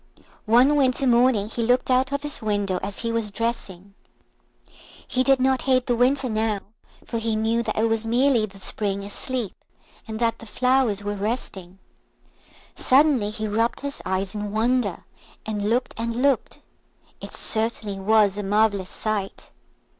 One 0.47 0.77
winter 0.77 1.05
morning 1.05 1.47
he 1.47 1.61
looked 1.61 1.91
out 1.91 2.11
of 2.11 2.23
his 2.23 2.41
window 2.41 2.79
as 2.81 3.01
he 3.01 3.11
was 3.11 3.29
dressing. 3.29 3.93
He 5.07 5.23
did 5.23 5.39
not 5.39 5.61
hate 5.69 5.85
the 5.85 5.95
Winter 5.95 6.27
now, 6.27 6.61
for 7.05 7.19
he 7.19 7.35
knew 7.35 7.61
that 7.61 7.77
it 7.77 7.85
was 7.87 8.07
merely 8.07 8.47
the 8.47 8.59
Spring 8.59 9.03
asleep, 9.03 9.53
and 10.07 10.17
that 10.17 10.39
the 10.39 10.47
flowers 10.47 11.03
were 11.03 11.13
resting. 11.13 11.77
Suddenly 12.75 13.29
he 13.29 13.47
rubbed 13.47 13.81
his 13.81 14.01
eyes 14.03 14.33
in 14.33 14.51
wonder, 14.51 15.05
and 15.45 15.69
looked 15.69 15.93
and 15.99 16.15
looked. 16.19 16.61
It 17.21 17.31
certainly 17.33 17.99
was 17.99 18.39
a 18.39 18.41
marvellous 18.43 18.89
sight. 18.89 19.51